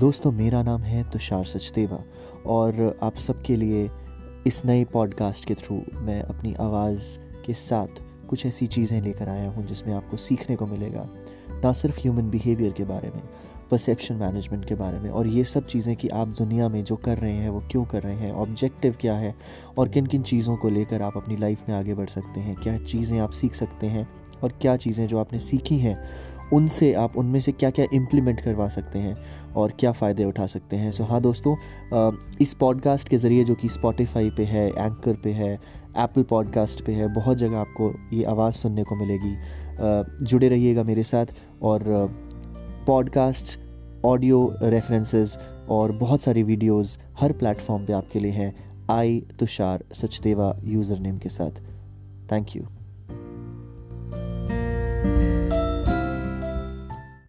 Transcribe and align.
दोस्तों, 0.00 0.32
मेरा 0.32 0.62
नाम 0.62 0.82
है 0.82 1.10
तुषार 1.10 1.44
सचदेवा 1.44 2.04
और 2.46 2.98
आप 3.02 3.16
सबके 3.16 3.56
लिए 3.56 3.90
इस 4.46 4.62
नए 4.64 4.84
पॉडकास्ट 4.84 5.44
के 5.44 5.54
थ्रू 5.54 5.82
मैं 5.94 6.22
अपनी 6.22 6.54
आवाज़ 6.54 7.18
के 7.46 7.54
साथ 7.54 7.86
कुछ 8.28 8.46
ऐसी 8.46 8.66
चीज़ें 8.66 9.02
लेकर 9.02 9.28
आया 9.28 9.50
हूँ 9.50 9.66
जिसमें 9.66 9.94
आपको 9.94 10.16
सीखने 10.16 10.56
को 10.56 10.66
मिलेगा। 10.66 11.08
ना 11.64 11.72
सिर्फ़ 11.72 12.00
ह्यूमन 12.00 12.30
बिहेवियर 12.30 12.72
के 12.72 12.84
बारे 12.84 13.08
में 13.08 13.22
परसेप्शन 13.70 14.14
मैनेजमेंट 14.14 14.64
के 14.64 14.74
बारे 14.74 14.98
में 14.98 15.10
और 15.10 15.26
ये 15.26 15.44
सब 15.44 15.66
चीज़ें 15.66 15.96
कि 15.96 16.08
आप 16.08 16.28
दुनिया 16.28 16.68
में 16.68 16.84
जो 16.84 16.96
कर 16.96 17.18
रहे 17.18 17.32
हैं, 17.32 17.50
वो 17.50 17.62
क्यों 17.70 17.84
कर 17.84 18.02
रहे 18.02 18.16
हैं 18.16 18.32
ऑब्जेक्टिव 18.32 18.96
क्या 19.00 19.14
है 19.14 19.34
और 19.78 19.88
किन 19.88 20.06
किन 20.06 20.22
चीज़ों 20.22 20.56
को 20.56 20.68
लेकर 20.68 21.02
आप 21.02 21.16
अपनी 21.16 21.36
लाइफ 21.36 21.62
में 21.68 21.76
आगे 21.76 21.94
बढ़ 21.94 22.08
सकते 22.08 22.40
हैं, 22.40 22.56
क्या 22.56 22.78
चीज़ें 22.78 23.18
आप 23.18 23.30
सीख 23.30 23.54
सकते 23.54 23.86
हैं 23.86 24.08
और 24.42 24.52
क्या 24.60 24.76
चीज़ें 24.76 25.06
जो 25.06 25.18
आपने 25.18 25.38
सीखी 25.38 25.78
हैं 25.78 26.04
उनसे 26.52 26.92
आप 26.94 27.16
उनमें 27.16 27.38
से 27.40 27.52
क्या 27.52 27.70
क्या 27.70 27.86
इम्प्लीमेंट 27.92 28.40
करवा 28.40 28.68
सकते 28.68 28.98
हैं 28.98 29.14
और 29.56 29.72
क्या 29.80 29.92
फ़ायदे 29.92 30.24
उठा 30.24 30.46
सकते 30.46 30.76
हैं? 30.76 30.90
सो 30.90 31.04
so, 31.04 31.10
हाँ 31.10 31.20
दोस्तों 31.20 31.56
इस 32.40 32.54
पॉडकास्ट 32.54 33.08
के 33.08 33.18
ज़रिए 33.18 33.44
जो 33.44 33.54
कि 33.54 33.68
स्पॉटिफाई 33.68 34.30
पे 34.30 34.44
है 34.44 34.68
एंकर 34.68 35.16
पे 35.24 35.32
है 35.32 35.52
एप्पल 35.54 36.22
पॉडकास्ट 36.22 36.84
पे 36.84 36.92
है 36.92 37.12
बहुत 37.14 37.36
जगह 37.36 37.58
आपको 37.58 37.92
ये 38.12 38.24
आवाज़ 38.24 38.54
सुनने 38.54 38.82
को 38.82 38.96
मिलेगी। 38.96 39.36
जुड़े 40.24 40.48
रहिएगा 40.48 40.82
मेरे 40.82 41.02
साथ 41.02 41.26
और 41.62 41.84
पॉडकास्ट 42.86 43.58
ऑडियो 44.06 44.56
रेफरेंसेस 44.62 45.38
और 45.68 45.92
बहुत 45.92 46.22
सारी 46.22 46.42
वीडियोस 46.42 46.98
हर 47.20 47.32
प्लेटफॉर्म 47.32 47.86
पे 47.86 47.92
आपके 47.92 48.20
लिए 48.20 48.32
हैं। 48.32 48.52
I 48.90 49.20
Tushar 49.40 49.84
Sachdeva 49.92 50.54
user 50.64 50.98
name 50.98 51.18
के 51.18 51.28
साथ। 51.28 51.60
Thank 52.32 52.56
you 52.56 52.62